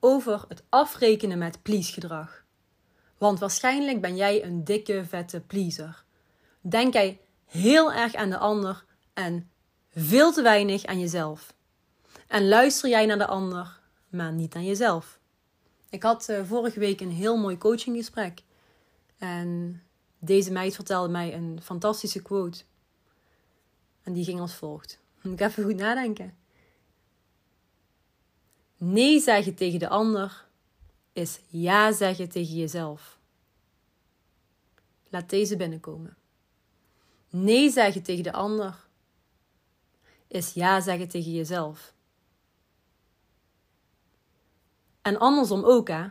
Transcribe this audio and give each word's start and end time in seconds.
over 0.00 0.44
het 0.48 0.62
afrekenen 0.68 1.38
met 1.38 1.62
please-gedrag. 1.62 2.44
Want 3.18 3.38
waarschijnlijk 3.38 4.00
ben 4.00 4.16
jij 4.16 4.44
een 4.44 4.64
dikke, 4.64 5.04
vette 5.08 5.40
pleaser. 5.40 6.04
Denk 6.60 6.92
jij 6.92 7.20
heel 7.44 7.92
erg 7.92 8.14
aan 8.14 8.30
de 8.30 8.38
ander 8.38 8.84
en 9.14 9.50
veel 9.94 10.32
te 10.32 10.42
weinig 10.42 10.84
aan 10.84 11.00
jezelf. 11.00 11.54
En 12.26 12.48
luister 12.48 12.88
jij 12.88 13.06
naar 13.06 13.18
de 13.18 13.26
ander, 13.26 13.80
maar 14.08 14.32
niet 14.32 14.54
aan 14.54 14.64
jezelf. 14.64 15.18
Ik 15.88 16.02
had 16.02 16.28
uh, 16.28 16.44
vorige 16.44 16.78
week 16.78 17.00
een 17.00 17.10
heel 17.10 17.36
mooi 17.36 17.58
coachinggesprek. 17.58 18.42
En 19.18 19.82
deze 20.18 20.52
meid 20.52 20.74
vertelde 20.74 21.08
mij 21.08 21.34
een 21.34 21.58
fantastische 21.62 22.22
quote. 22.22 22.62
En 24.02 24.12
die 24.12 24.24
ging 24.24 24.40
als 24.40 24.54
volgt. 24.54 24.98
Moet 25.22 25.32
ik 25.32 25.40
even 25.40 25.64
goed 25.64 25.76
nadenken. 25.76 26.34
Nee 28.82 29.20
zeggen 29.20 29.54
tegen 29.54 29.78
de 29.78 29.88
ander 29.88 30.46
is 31.12 31.40
ja 31.48 31.92
zeggen 31.92 32.28
tegen 32.28 32.56
jezelf. 32.56 33.18
Laat 35.08 35.30
deze 35.30 35.56
binnenkomen. 35.56 36.16
Nee 37.30 37.70
zeggen 37.70 38.02
tegen 38.02 38.22
de 38.22 38.32
ander 38.32 38.74
is 40.28 40.52
ja 40.52 40.80
zeggen 40.80 41.08
tegen 41.08 41.32
jezelf. 41.32 41.94
En 45.02 45.18
andersom 45.18 45.64
ook, 45.64 45.88
hè? 45.88 46.06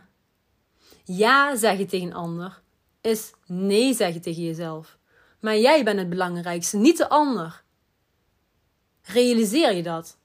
Ja 1.04 1.56
zeggen 1.56 1.86
tegen 1.86 2.06
een 2.06 2.14
ander 2.14 2.62
is 3.00 3.32
nee 3.46 3.94
zeggen 3.94 4.20
tegen 4.20 4.42
jezelf. 4.42 4.98
Maar 5.40 5.58
jij 5.58 5.84
bent 5.84 5.98
het 5.98 6.08
belangrijkste, 6.08 6.76
niet 6.76 6.96
de 6.96 7.08
ander. 7.08 7.64
Realiseer 9.02 9.72
je 9.72 9.82
dat? 9.82 10.19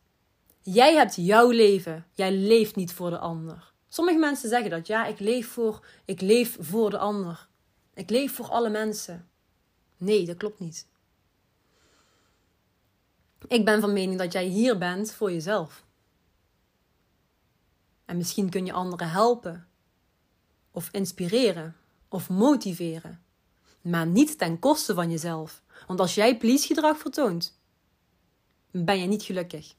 Jij 0.68 0.96
hebt 0.96 1.16
jouw 1.16 1.50
leven. 1.50 2.06
Jij 2.12 2.32
leeft 2.32 2.76
niet 2.76 2.94
voor 2.94 3.10
de 3.10 3.18
ander. 3.18 3.74
Sommige 3.88 4.18
mensen 4.18 4.50
zeggen 4.50 4.70
dat. 4.70 4.88
Ja, 4.88 5.06
ik 5.06 5.20
leef 5.20 5.48
voor, 5.48 5.86
ik 6.06 6.22
leef 6.22 6.58
voor 6.60 6.90
de 6.90 6.98
ander. 6.98 7.48
Ik 7.94 8.10
leef 8.10 8.36
voor 8.36 8.50
alle 8.50 8.70
mensen. 8.70 9.30
Nee, 9.98 10.26
dat 10.26 10.38
klopt 10.38 10.60
niet. 10.60 10.88
Ik 13.48 13.66
ben 13.66 13.82
van 13.82 13.94
mening 13.94 14.20
dat 14.20 14.32
jij 14.32 14.46
hier 14.46 14.78
bent 14.78 15.12
voor 15.12 15.32
jezelf. 15.32 15.86
En 18.06 18.18
misschien 18.18 18.50
kun 18.50 18.66
je 18.66 18.74
anderen 18.74 19.10
helpen, 19.10 19.68
of 20.72 20.90
inspireren, 20.92 21.76
of 22.10 22.30
motiveren. 22.30 23.24
Maar 23.82 24.08
niet 24.08 24.38
ten 24.38 24.60
koste 24.60 24.94
van 24.94 25.10
jezelf. 25.10 25.64
Want 25.88 26.00
als 26.00 26.16
jij 26.16 26.38
please 26.38 26.68
gedrag 26.68 26.98
vertoont, 26.98 27.60
ben 28.72 29.00
je 29.00 29.08
niet 29.08 29.24
gelukkig 29.24 29.76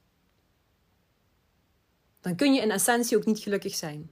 dan 2.26 2.36
kun 2.36 2.54
je 2.54 2.60
in 2.60 2.70
essentie 2.70 3.16
ook 3.16 3.24
niet 3.24 3.38
gelukkig 3.38 3.74
zijn. 3.74 4.10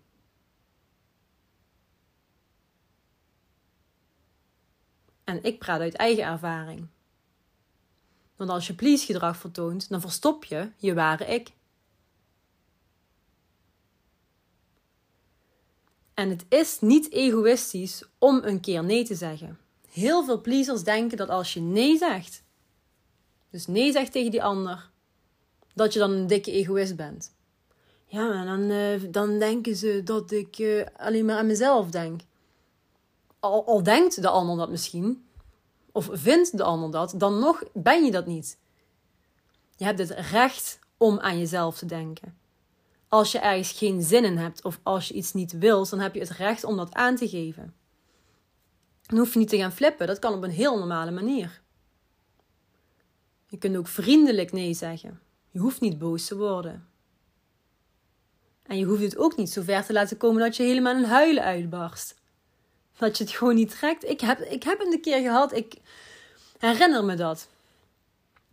En 5.25 5.43
ik 5.43 5.59
praat 5.59 5.81
uit 5.81 5.95
eigen 5.95 6.25
ervaring. 6.25 6.87
Want 8.37 8.51
als 8.51 8.67
je 8.67 8.75
please 8.75 9.05
gedrag 9.05 9.37
vertoont, 9.37 9.89
dan 9.89 10.01
verstop 10.01 10.45
je 10.45 10.71
je 10.77 10.95
ware 10.95 11.25
ik. 11.25 11.53
En 16.15 16.29
het 16.29 16.45
is 16.49 16.81
niet 16.81 17.13
egoïstisch 17.13 18.05
om 18.19 18.41
een 18.45 18.61
keer 18.61 18.85
nee 18.85 19.05
te 19.05 19.15
zeggen. 19.15 19.59
Heel 19.91 20.25
veel 20.25 20.41
pleasers 20.41 20.85
denken 20.85 21.17
dat 21.17 21.29
als 21.29 21.55
je 21.55 21.61
nee 21.61 21.99
zegt, 21.99 22.43
dus 23.51 23.67
nee 23.67 23.93
zegt 23.93 24.13
tegen 24.13 24.31
die 24.31 24.43
ander, 24.43 24.91
dat 25.73 25.93
je 25.93 25.99
dan 25.99 26.11
een 26.11 26.27
dikke 26.27 26.51
egoïst 26.51 26.97
bent. 26.97 27.34
Ja, 28.07 28.29
maar 28.29 28.47
dan, 28.47 28.61
uh, 28.61 29.01
dan 29.11 29.39
denken 29.39 29.77
ze 29.77 30.01
dat 30.05 30.31
ik 30.31 30.59
uh, 30.59 30.87
alleen 30.97 31.25
maar 31.25 31.37
aan 31.37 31.47
mezelf 31.47 31.91
denk. 31.91 32.21
Al, 33.41 33.67
al 33.67 33.83
denkt 33.83 34.23
de 34.23 34.29
ander 34.29 34.57
dat 34.57 34.71
misschien, 34.71 35.27
of 35.93 36.09
vindt 36.13 36.57
de 36.57 36.63
ander 36.63 36.91
dat, 36.91 37.15
dan 37.17 37.39
nog 37.39 37.63
ben 37.73 38.05
je 38.05 38.11
dat 38.11 38.27
niet. 38.27 38.59
Je 39.77 39.85
hebt 39.85 39.99
het 39.99 40.11
recht 40.11 40.79
om 40.97 41.19
aan 41.19 41.39
jezelf 41.39 41.79
te 41.79 41.87
denken. 41.87 42.37
Als 43.09 43.33
je 43.33 43.39
ergens 43.39 43.73
geen 43.73 44.03
zin 44.03 44.25
in 44.25 44.37
hebt 44.37 44.65
of 44.65 44.81
als 44.83 45.09
je 45.09 45.15
iets 45.15 45.33
niet 45.33 45.59
wilt, 45.59 45.91
dan 45.91 46.01
heb 46.01 46.15
je 46.15 46.21
het 46.21 46.31
recht 46.31 46.65
om 46.65 46.77
dat 46.77 46.95
aan 46.95 47.17
te 47.17 47.29
geven. 47.29 47.75
Dan 49.07 49.19
hoef 49.19 49.33
je 49.33 49.39
niet 49.39 49.49
te 49.49 49.57
gaan 49.57 49.73
flippen, 49.73 50.07
dat 50.07 50.19
kan 50.19 50.35
op 50.35 50.43
een 50.43 50.51
heel 50.51 50.79
normale 50.79 51.11
manier. 51.11 51.63
Je 53.47 53.57
kunt 53.59 53.77
ook 53.77 53.89
vriendelijk 53.89 54.53
nee 54.53 54.75
zeggen. 54.75 55.21
Je 55.51 55.59
hoeft 55.59 55.81
niet 55.81 55.99
boos 55.99 56.27
te 56.27 56.37
worden. 56.37 56.89
En 58.67 58.79
je 58.79 58.85
hoeft 58.85 59.03
het 59.03 59.17
ook 59.17 59.37
niet 59.37 59.51
zo 59.51 59.63
ver 59.63 59.85
te 59.85 59.93
laten 59.93 60.17
komen 60.17 60.43
dat 60.43 60.57
je 60.57 60.63
helemaal 60.63 60.97
in 60.97 61.05
huilen 61.05 61.43
uitbarst. 61.43 62.15
Dat 62.97 63.19
je 63.19 63.25
het 63.25 63.33
gewoon 63.33 63.55
niet 63.55 63.71
trekt. 63.71 64.05
Ik 64.05 64.21
heb, 64.21 64.41
ik 64.41 64.63
heb 64.63 64.79
het 64.79 64.93
een 64.93 65.01
keer 65.01 65.21
gehad, 65.21 65.53
ik 65.53 65.75
herinner 66.59 67.05
me 67.05 67.15
dat. 67.15 67.49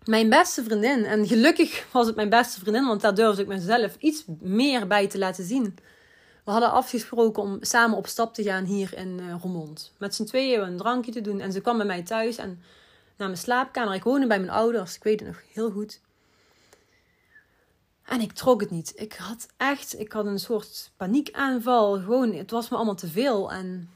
Mijn 0.03 0.29
beste 0.29 0.63
vriendin, 0.63 1.05
en 1.05 1.27
gelukkig 1.27 1.85
was 1.91 2.07
het 2.07 2.15
mijn 2.15 2.29
beste 2.29 2.59
vriendin, 2.59 2.85
want 2.85 3.01
daar 3.01 3.15
durfde 3.15 3.41
ik 3.41 3.47
mezelf 3.47 3.95
iets 3.99 4.23
meer 4.39 4.87
bij 4.87 5.07
te 5.07 5.17
laten 5.17 5.43
zien. 5.43 5.75
We 6.43 6.51
hadden 6.51 6.71
afgesproken 6.71 7.43
om 7.43 7.57
samen 7.61 7.97
op 7.97 8.07
stap 8.07 8.33
te 8.33 8.43
gaan 8.43 8.63
hier 8.63 8.97
in 8.97 9.19
uh, 9.19 9.35
Roermond. 9.41 9.93
Met 9.97 10.15
z'n 10.15 10.23
tweeën 10.23 10.61
een 10.61 10.77
drankje 10.77 11.11
te 11.11 11.21
doen. 11.21 11.39
En 11.39 11.51
ze 11.51 11.61
kwam 11.61 11.77
bij 11.77 11.85
mij 11.85 12.03
thuis 12.03 12.37
en 12.37 12.61
naar 13.17 13.27
mijn 13.27 13.41
slaapkamer. 13.41 13.93
Ik 13.93 14.03
woonde 14.03 14.27
bij 14.27 14.39
mijn 14.39 14.51
ouders, 14.51 14.95
ik 14.95 15.03
weet 15.03 15.19
het 15.19 15.29
nog 15.29 15.41
heel 15.53 15.71
goed. 15.71 15.99
En 18.11 18.21
ik 18.21 18.31
trok 18.31 18.61
het 18.61 18.69
niet. 18.69 18.93
Ik 18.95 19.13
had 19.13 19.47
echt, 19.57 19.99
ik 19.99 20.11
had 20.11 20.25
een 20.25 20.39
soort 20.39 20.91
paniekaanval. 20.97 21.99
Gewoon, 21.99 22.33
het 22.33 22.51
was 22.51 22.69
me 22.69 22.75
allemaal 22.75 22.95
te 22.95 23.07
veel. 23.07 23.51
En 23.51 23.89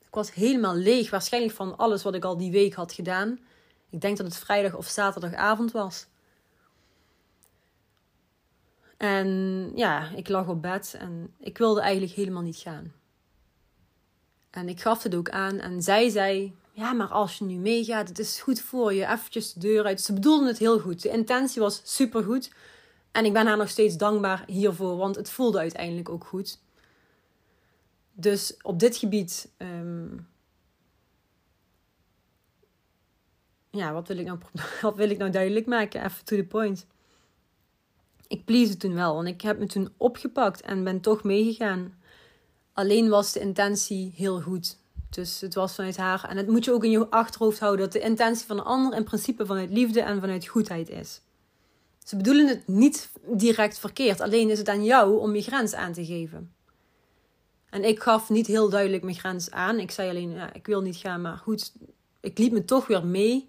ik 0.00 0.14
was 0.14 0.32
helemaal 0.32 0.74
leeg. 0.74 1.10
Waarschijnlijk 1.10 1.54
van 1.54 1.76
alles 1.76 2.02
wat 2.02 2.14
ik 2.14 2.24
al 2.24 2.36
die 2.36 2.50
week 2.50 2.74
had 2.74 2.92
gedaan. 2.92 3.38
Ik 3.90 4.00
denk 4.00 4.16
dat 4.16 4.26
het 4.26 4.36
vrijdag 4.36 4.74
of 4.74 4.86
zaterdagavond 4.86 5.72
was. 5.72 6.06
En 8.96 9.70
ja, 9.74 10.10
ik 10.10 10.28
lag 10.28 10.48
op 10.48 10.62
bed 10.62 10.96
en 10.98 11.34
ik 11.38 11.58
wilde 11.58 11.80
eigenlijk 11.80 12.12
helemaal 12.12 12.42
niet 12.42 12.56
gaan. 12.56 12.92
En 14.50 14.68
ik 14.68 14.80
gaf 14.80 15.02
het 15.02 15.14
ook 15.14 15.30
aan 15.30 15.58
en 15.58 15.82
zij 15.82 16.08
zei: 16.08 16.54
Ja, 16.72 16.92
maar 16.92 17.08
als 17.08 17.38
je 17.38 17.44
nu 17.44 17.54
meegaat, 17.54 18.08
het 18.08 18.18
is 18.18 18.40
goed 18.40 18.60
voor 18.60 18.92
je, 18.92 19.06
eventjes 19.06 19.52
de 19.52 19.60
deur 19.60 19.84
uit. 19.84 20.00
Ze 20.00 20.12
bedoelden 20.12 20.46
het 20.46 20.58
heel 20.58 20.80
goed. 20.80 21.02
De 21.02 21.08
intentie 21.08 21.62
was 21.62 21.80
supergoed. 21.84 22.50
En 23.14 23.24
ik 23.24 23.32
ben 23.32 23.46
haar 23.46 23.56
nog 23.56 23.68
steeds 23.68 23.96
dankbaar 23.96 24.44
hiervoor, 24.46 24.96
want 24.96 25.16
het 25.16 25.30
voelde 25.30 25.58
uiteindelijk 25.58 26.08
ook 26.08 26.24
goed. 26.24 26.58
Dus 28.12 28.56
op 28.62 28.78
dit 28.78 28.96
gebied. 28.96 29.52
Ehm, 29.56 30.16
ja, 33.70 33.92
wat 33.92 34.08
wil, 34.08 34.18
ik 34.18 34.26
nou, 34.26 34.38
wat 34.80 34.96
wil 34.96 35.10
ik 35.10 35.18
nou 35.18 35.30
duidelijk 35.30 35.66
maken? 35.66 36.04
Even 36.04 36.24
to 36.24 36.36
the 36.36 36.44
point. 36.44 36.86
Ik 38.26 38.44
please 38.44 38.76
toen 38.76 38.94
wel, 38.94 39.14
want 39.14 39.28
ik 39.28 39.40
heb 39.40 39.58
me 39.58 39.66
toen 39.66 39.92
opgepakt 39.96 40.60
en 40.60 40.84
ben 40.84 41.00
toch 41.00 41.22
meegegaan. 41.22 41.98
Alleen 42.72 43.08
was 43.08 43.32
de 43.32 43.40
intentie 43.40 44.12
heel 44.16 44.40
goed. 44.40 44.78
Dus 45.10 45.40
het 45.40 45.54
was 45.54 45.74
vanuit 45.74 45.96
haar. 45.96 46.24
En 46.28 46.36
het 46.36 46.48
moet 46.48 46.64
je 46.64 46.72
ook 46.72 46.84
in 46.84 46.90
je 46.90 47.10
achterhoofd 47.10 47.58
houden 47.58 47.84
dat 47.84 47.92
de 47.92 48.08
intentie 48.08 48.46
van 48.46 48.56
de 48.56 48.62
ander 48.62 48.98
in 48.98 49.04
principe 49.04 49.46
vanuit 49.46 49.70
liefde 49.70 50.00
en 50.00 50.20
vanuit 50.20 50.46
goedheid 50.46 50.88
is. 50.88 51.20
Ze 52.04 52.16
bedoelen 52.16 52.46
het 52.48 52.66
niet 52.68 53.10
direct 53.26 53.78
verkeerd, 53.78 54.20
alleen 54.20 54.50
is 54.50 54.58
het 54.58 54.68
aan 54.68 54.84
jou 54.84 55.18
om 55.18 55.34
je 55.34 55.42
grens 55.42 55.74
aan 55.74 55.92
te 55.92 56.04
geven. 56.04 56.52
En 57.70 57.84
ik 57.84 58.02
gaf 58.02 58.30
niet 58.30 58.46
heel 58.46 58.68
duidelijk 58.68 59.02
mijn 59.02 59.16
grens 59.16 59.50
aan. 59.50 59.78
Ik 59.78 59.90
zei 59.90 60.08
alleen, 60.08 60.30
ja, 60.30 60.52
ik 60.52 60.66
wil 60.66 60.80
niet 60.80 60.96
gaan, 60.96 61.20
maar 61.20 61.36
goed, 61.36 61.72
ik 62.20 62.38
liet 62.38 62.52
me 62.52 62.64
toch 62.64 62.86
weer 62.86 63.06
mee 63.06 63.48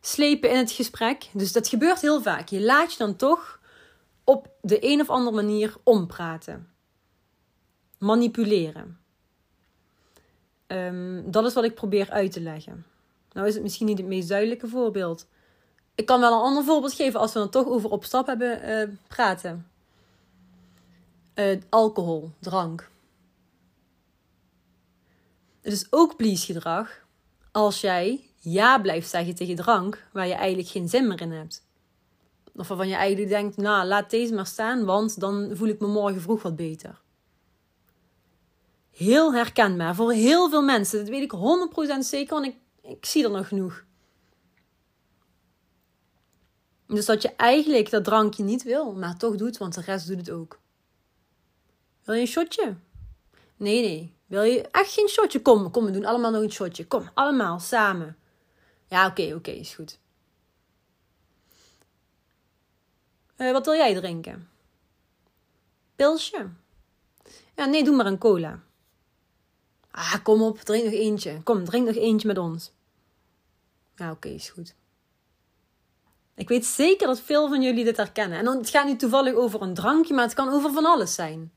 slepen 0.00 0.50
in 0.50 0.56
het 0.56 0.70
gesprek. 0.70 1.28
Dus 1.32 1.52
dat 1.52 1.68
gebeurt 1.68 2.00
heel 2.00 2.22
vaak. 2.22 2.48
Je 2.48 2.60
laat 2.60 2.92
je 2.92 2.98
dan 2.98 3.16
toch 3.16 3.60
op 4.24 4.50
de 4.60 4.78
een 4.80 5.00
of 5.00 5.10
andere 5.10 5.36
manier 5.36 5.76
ompraten. 5.82 6.68
Manipuleren. 7.98 8.98
Um, 10.66 11.30
dat 11.30 11.44
is 11.44 11.54
wat 11.54 11.64
ik 11.64 11.74
probeer 11.74 12.10
uit 12.10 12.32
te 12.32 12.40
leggen. 12.40 12.86
Nou 13.32 13.46
is 13.46 13.54
het 13.54 13.62
misschien 13.62 13.86
niet 13.86 13.98
het 13.98 14.06
meest 14.06 14.28
duidelijke 14.28 14.68
voorbeeld. 14.68 15.26
Ik 15.98 16.06
kan 16.06 16.20
wel 16.20 16.32
een 16.32 16.42
ander 16.42 16.64
voorbeeld 16.64 16.92
geven 16.92 17.20
als 17.20 17.32
we 17.32 17.40
het 17.40 17.52
toch 17.52 17.66
over 17.66 17.90
op 17.90 18.04
stap 18.04 18.26
hebben 18.26 18.68
uh, 18.68 18.96
praten. 19.08 19.66
uh, 21.34 21.60
alcohol, 21.68 22.30
drank. 22.38 22.90
Het 25.60 25.72
is 25.72 25.86
ook 25.90 26.16
please 26.16 26.44
gedrag 26.44 27.04
als 27.52 27.80
jij 27.80 28.20
ja 28.38 28.78
blijft 28.78 29.08
zeggen 29.08 29.34
tegen 29.34 29.56
drank 29.56 30.06
waar 30.12 30.26
je 30.26 30.34
eigenlijk 30.34 30.68
geen 30.68 30.88
zin 30.88 31.08
meer 31.08 31.20
in 31.20 31.32
hebt. 31.32 31.64
Of 32.54 32.68
waarvan 32.68 32.88
je 32.88 32.94
eigenlijk 32.94 33.30
denkt, 33.30 33.56
nou 33.56 33.86
laat 33.86 34.10
deze 34.10 34.34
maar 34.34 34.46
staan, 34.46 34.84
want 34.84 35.20
dan 35.20 35.50
voel 35.54 35.68
ik 35.68 35.80
me 35.80 35.86
morgen 35.86 36.20
vroeg 36.20 36.42
wat 36.42 36.56
beter. 36.56 37.00
Heel 38.90 39.34
herkenbaar 39.34 39.94
voor 39.94 40.12
heel 40.12 40.50
veel 40.50 40.62
mensen. 40.62 40.98
Dat 40.98 41.08
weet 41.08 41.32
ik 41.32 41.34
100% 41.96 41.98
zeker, 41.98 42.34
want 42.34 42.46
ik, 42.46 42.56
ik 42.82 43.06
zie 43.06 43.24
er 43.24 43.30
nog 43.30 43.48
genoeg. 43.48 43.86
Dus 46.88 47.06
dat 47.06 47.22
je 47.22 47.34
eigenlijk 47.36 47.90
dat 47.90 48.04
drankje 48.04 48.42
niet 48.42 48.62
wil, 48.62 48.92
maar 48.92 49.16
toch 49.16 49.36
doet, 49.36 49.58
want 49.58 49.74
de 49.74 49.80
rest 49.80 50.06
doet 50.06 50.16
het 50.16 50.30
ook. 50.30 50.58
Wil 52.04 52.14
je 52.14 52.20
een 52.20 52.26
shotje? 52.26 52.76
Nee, 53.56 53.80
nee. 53.82 54.16
Wil 54.26 54.42
je 54.42 54.68
echt 54.68 54.92
geen 54.92 55.08
shotje? 55.08 55.42
Kom, 55.42 55.70
kom, 55.70 55.84
we 55.84 55.90
doen 55.90 56.04
allemaal 56.04 56.30
nog 56.30 56.42
een 56.42 56.52
shotje. 56.52 56.86
Kom, 56.86 57.10
allemaal, 57.14 57.60
samen. 57.60 58.16
Ja, 58.86 59.06
oké, 59.06 59.34
oké, 59.34 59.50
is 59.50 59.74
goed. 59.74 59.98
Uh, 63.36 63.52
wat 63.52 63.64
wil 63.64 63.74
jij 63.74 63.94
drinken? 63.94 64.48
Pilsje? 65.96 66.50
Ja, 67.54 67.64
nee, 67.64 67.84
doe 67.84 67.96
maar 67.96 68.06
een 68.06 68.18
cola. 68.18 68.62
Ah, 69.90 70.14
kom 70.22 70.42
op, 70.42 70.58
drink 70.58 70.84
nog 70.84 70.92
eentje. 70.92 71.42
Kom, 71.42 71.64
drink 71.64 71.86
nog 71.86 71.96
eentje 71.96 72.26
met 72.26 72.38
ons. 72.38 72.72
Ja, 73.96 74.10
oké, 74.10 74.28
is 74.28 74.50
goed. 74.50 74.74
Ik 76.38 76.48
weet 76.48 76.66
zeker 76.66 77.06
dat 77.06 77.20
veel 77.20 77.48
van 77.48 77.62
jullie 77.62 77.84
dit 77.84 77.96
herkennen. 77.96 78.38
En 78.38 78.46
het 78.46 78.70
gaat 78.70 78.86
nu 78.86 78.96
toevallig 78.96 79.34
over 79.34 79.62
een 79.62 79.74
drankje, 79.74 80.14
maar 80.14 80.24
het 80.24 80.34
kan 80.34 80.48
over 80.48 80.72
van 80.72 80.84
alles 80.84 81.14
zijn. 81.14 81.52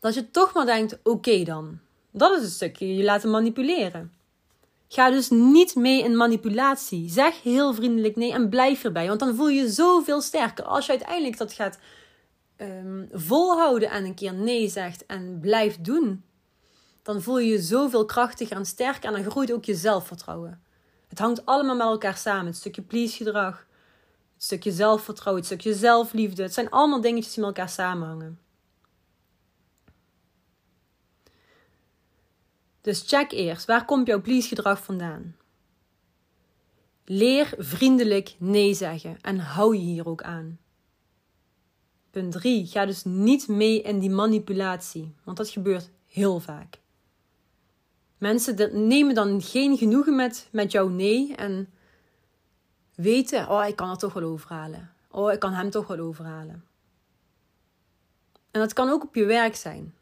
Dat 0.00 0.14
je 0.14 0.30
toch 0.30 0.54
maar 0.54 0.66
denkt: 0.66 0.98
oké 1.02 1.42
dan. 1.42 1.78
Dat 2.10 2.38
is 2.38 2.44
een 2.44 2.50
stukje 2.50 2.96
je 2.96 3.04
laten 3.04 3.30
manipuleren. 3.30 4.12
Ga 4.88 5.10
dus 5.10 5.30
niet 5.30 5.74
mee 5.74 6.02
in 6.02 6.16
manipulatie. 6.16 7.10
Zeg 7.10 7.42
heel 7.42 7.74
vriendelijk 7.74 8.16
nee 8.16 8.32
en 8.32 8.48
blijf 8.48 8.84
erbij. 8.84 9.06
Want 9.06 9.20
dan 9.20 9.34
voel 9.34 9.48
je 9.48 9.60
je 9.60 9.70
zoveel 9.70 10.20
sterker. 10.20 10.64
Als 10.64 10.86
je 10.86 10.92
uiteindelijk 10.92 11.38
dat 11.38 11.52
gaat 11.52 11.78
um, 12.56 13.08
volhouden 13.12 13.90
en 13.90 14.04
een 14.04 14.14
keer 14.14 14.34
nee 14.34 14.68
zegt 14.68 15.06
en 15.06 15.38
blijft 15.40 15.84
doen, 15.84 16.24
dan 17.02 17.22
voel 17.22 17.38
je 17.38 17.52
je 17.52 17.62
zoveel 17.62 18.04
krachtiger 18.04 18.56
en 18.56 18.66
sterker 18.66 19.14
en 19.14 19.22
dan 19.22 19.30
groeit 19.30 19.52
ook 19.52 19.64
je 19.64 19.74
zelfvertrouwen. 19.74 20.62
Het 21.12 21.20
hangt 21.20 21.46
allemaal 21.46 21.76
met 21.76 21.86
elkaar 21.86 22.16
samen. 22.16 22.46
Het 22.46 22.56
stukje 22.56 22.82
please 22.82 23.16
gedrag, 23.16 23.66
het 24.34 24.42
stukje 24.42 24.72
zelfvertrouwen, 24.72 25.44
het 25.44 25.52
stukje 25.52 25.74
zelfliefde. 25.74 26.42
Het 26.42 26.54
zijn 26.54 26.70
allemaal 26.70 27.00
dingetjes 27.00 27.34
die 27.34 27.44
met 27.44 27.56
elkaar 27.56 27.72
samenhangen. 27.72 28.40
Dus 32.80 33.02
check 33.06 33.32
eerst, 33.32 33.66
waar 33.66 33.84
komt 33.84 34.06
jouw 34.06 34.20
please 34.20 34.48
gedrag 34.48 34.84
vandaan? 34.84 35.36
Leer 37.04 37.54
vriendelijk 37.58 38.34
nee 38.38 38.74
zeggen 38.74 39.20
en 39.20 39.38
hou 39.38 39.76
je 39.76 39.82
hier 39.82 40.08
ook 40.08 40.22
aan. 40.22 40.58
Punt 42.10 42.32
3. 42.32 42.66
Ga 42.66 42.86
dus 42.86 43.04
niet 43.04 43.48
mee 43.48 43.82
in 43.82 43.98
die 43.98 44.10
manipulatie, 44.10 45.14
want 45.24 45.36
dat 45.36 45.48
gebeurt 45.48 45.90
heel 46.06 46.40
vaak. 46.40 46.80
Mensen 48.22 48.86
nemen 48.88 49.14
dan 49.14 49.42
geen 49.42 49.76
genoegen 49.76 50.16
met, 50.16 50.48
met 50.50 50.72
jouw 50.72 50.88
nee 50.88 51.34
en 51.34 51.68
weten, 52.94 53.48
oh, 53.48 53.66
ik 53.66 53.76
kan 53.76 53.90
er 53.90 53.98
toch 53.98 54.12
wel 54.12 54.22
overhalen. 54.22 54.92
Oh, 55.10 55.32
ik 55.32 55.38
kan 55.38 55.52
hem 55.52 55.70
toch 55.70 55.86
wel 55.86 55.98
overhalen. 55.98 56.64
En 58.50 58.60
dat 58.60 58.72
kan 58.72 58.88
ook 58.88 59.02
op 59.02 59.14
je 59.14 59.24
werk 59.24 59.56
zijn. 59.56 59.94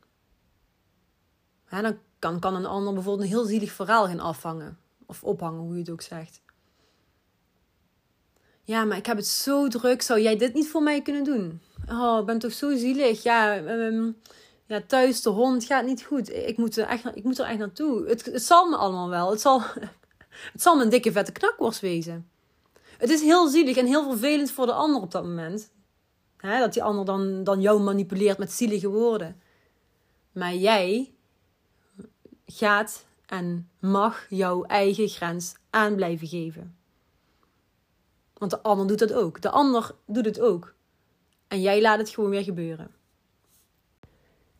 dan 1.69 1.99
kan, 2.19 2.38
kan 2.38 2.55
een 2.55 2.67
ander 2.67 2.94
bijvoorbeeld 2.94 3.25
een 3.25 3.34
heel 3.34 3.44
zielig 3.44 3.72
verhaal 3.72 4.06
gaan 4.06 4.20
afvangen. 4.20 4.78
Of 5.06 5.25
ophangen, 5.25 5.61
hoe 5.61 5.75
je 5.75 5.81
het 5.81 5.90
ook 5.90 6.02
zegt. 6.02 6.40
Ja, 8.62 8.84
maar 8.84 8.96
ik 8.96 9.06
heb 9.06 9.16
het 9.16 9.26
zo 9.26 9.69
druk. 9.69 10.02
Zou 10.02 10.20
jij 10.20 10.37
dit 10.37 10.55
niet 10.55 10.69
voor 10.69 10.82
mij 10.82 11.02
kunnen 11.02 11.25
doen? 11.25 11.61
Oh, 11.88 12.19
ik 12.20 12.26
ben 12.26 12.38
toch 12.38 12.52
zo 12.52 12.76
zielig. 12.76 13.23
Ja, 13.23 13.58
um, 13.58 14.16
ja 14.70 14.82
thuis, 14.87 15.22
de 15.22 15.31
hond 15.31 15.64
gaat 15.64 15.84
niet 15.84 16.02
goed. 16.02 16.32
Ik 16.32 16.56
moet 16.56 16.76
er 16.76 16.87
echt, 16.87 17.17
ik 17.17 17.25
moet 17.25 17.38
er 17.38 17.46
echt 17.46 17.58
naartoe. 17.58 18.08
Het, 18.08 18.25
het 18.25 18.43
zal 18.43 18.69
me 18.69 18.76
allemaal 18.76 19.08
wel. 19.08 19.31
Het 19.31 19.40
zal, 19.40 19.62
het 20.52 20.62
zal 20.62 20.76
me 20.76 20.82
een 20.82 20.88
dikke 20.88 21.12
vette 21.12 21.32
knakworst 21.32 21.81
wezen. 21.81 22.31
Het 22.99 23.11
is 23.11 23.20
heel 23.20 23.49
zielig 23.49 23.76
en 23.76 23.87
heel 23.87 24.11
vervelend 24.11 24.50
voor 24.50 24.67
de 24.67 24.72
ander 24.72 25.02
op 25.02 25.11
dat 25.11 25.25
moment. 25.25 25.70
Hè, 26.37 26.58
dat 26.58 26.72
die 26.72 26.82
ander 26.82 27.05
dan, 27.05 27.44
dan 27.44 27.61
jou 27.61 27.81
manipuleert 27.81 28.38
met 28.38 28.52
zielige 28.52 28.88
woorden. 28.88 29.40
Maar 30.32 30.55
jij 30.55 31.14
gaat 32.46 33.06
en 33.26 33.70
mag 33.78 34.26
jouw 34.28 34.62
eigen 34.62 35.08
grens 35.08 35.55
aan 35.70 35.94
blijven 35.94 36.28
geven. 36.28 36.76
Want 38.34 38.50
de 38.50 38.62
ander 38.62 38.87
doet 38.87 38.99
dat 38.99 39.12
ook. 39.12 39.40
De 39.40 39.50
ander 39.50 39.94
doet 40.06 40.25
het 40.25 40.40
ook. 40.40 40.75
En 41.49 41.61
jij 41.61 41.81
laat 41.81 41.99
het 41.99 42.08
gewoon 42.08 42.31
weer 42.31 42.44
gebeuren. 42.44 43.00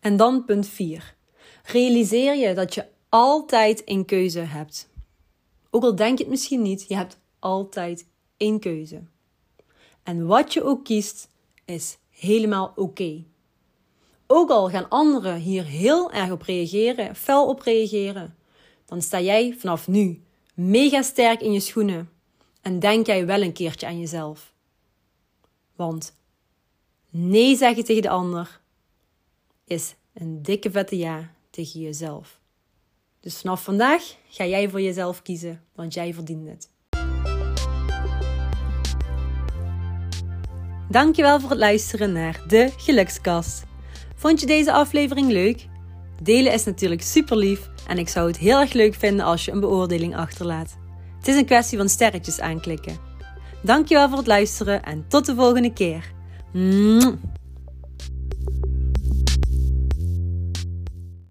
En 0.01 0.17
dan 0.17 0.45
punt 0.45 0.69
4. 0.69 1.17
Realiseer 1.63 2.35
je 2.35 2.55
dat 2.55 2.75
je 2.75 2.87
altijd 3.09 3.83
een 3.85 4.05
keuze 4.05 4.41
hebt. 4.41 4.89
Ook 5.71 5.83
al 5.83 5.97
denk 5.97 6.19
je 6.19 6.25
het 6.25 6.33
misschien 6.33 6.63
niet, 6.63 6.85
je 6.89 6.95
hebt 6.95 7.19
altijd 7.39 8.07
één 8.37 8.61
keuze. 8.61 9.03
En 10.03 10.27
wat 10.27 10.53
je 10.53 10.63
ook 10.65 10.85
kiest, 10.85 11.31
is 11.65 11.99
helemaal 12.11 12.73
oké. 12.77 13.25
Ook 14.27 14.51
al 14.51 14.69
gaan 14.69 14.89
anderen 14.89 15.37
hier 15.37 15.65
heel 15.65 16.13
erg 16.13 16.31
op 16.31 16.43
reageren, 16.43 17.17
fel 17.17 17.49
op 17.49 17.61
reageren, 17.61 18.37
dan 18.87 19.03
sta 19.03 19.21
jij 19.21 19.55
vanaf 19.59 19.89
nu 19.89 20.23
mega 20.55 21.03
sterk 21.03 21.41
in 21.41 21.53
je 21.53 21.61
schoenen 21.61 22.11
en 22.63 22.79
denk 22.79 23.07
jij 23.07 23.27
wel 23.27 23.43
een 23.43 23.53
keertje 23.53 23.87
aan 23.87 23.99
jezelf. 23.99 24.53
Want 25.77 26.17
nee 27.11 27.57
zeggen 27.57 27.85
tegen 27.85 28.03
de 28.03 28.09
ander 28.09 28.61
is 29.71 29.95
een 30.15 30.43
dikke 30.43 30.71
vette 30.71 30.97
ja 30.97 31.31
tegen 31.51 31.81
jezelf. 31.81 32.41
Dus 33.21 33.37
vanaf 33.41 33.65
vandaag 33.65 34.03
ga 34.29 34.47
jij 34.47 34.69
voor 34.69 34.81
jezelf 34.81 35.23
kiezen, 35.23 35.63
want 35.75 35.95
jij 35.95 36.15
verdient 36.15 36.49
het. 36.49 36.71
Dankjewel 40.89 41.41
voor 41.41 41.51
het 41.51 41.59
luisteren 41.59 42.13
naar 42.13 42.43
de 42.47 42.73
Gelukskast. 42.77 43.65
Vond 44.17 44.41
je 44.41 44.47
deze 44.47 44.73
aflevering 44.73 45.31
leuk? 45.31 45.67
Delen 46.23 46.53
is 46.53 46.65
natuurlijk 46.65 47.03
super 47.03 47.37
lief 47.37 47.71
en 47.87 47.99
ik 47.99 48.09
zou 48.09 48.27
het 48.27 48.39
heel 48.39 48.61
erg 48.61 48.73
leuk 48.73 48.95
vinden 48.95 49.25
als 49.25 49.45
je 49.45 49.53
een 49.53 49.61
beoordeling 49.61 50.17
achterlaat. 50.17 50.77
Het 51.19 51.29
is 51.29 51.37
een 51.37 51.47
kwestie 51.47 51.79
van 51.79 51.89
sterretjes 51.89 52.41
aanklikken. 52.41 52.99
Dankjewel 53.63 54.09
voor 54.09 54.19
het 54.19 54.27
luisteren 54.27 54.83
en 54.83 55.05
tot 55.09 55.27
de 55.27 55.35
volgende 55.35 55.73
keer. 55.73 56.13